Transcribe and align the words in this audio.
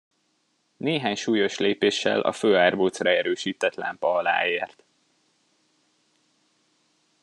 Néhány 0.77 1.15
súlyos 1.15 1.57
lépéssel 1.57 2.19
a 2.21 2.31
főárbocra 2.31 3.09
erősített 3.09 3.75
lámpa 3.75 4.13
alá 4.15 4.45
ért. 4.45 4.83